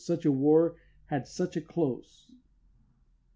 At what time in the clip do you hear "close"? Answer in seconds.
1.61-2.31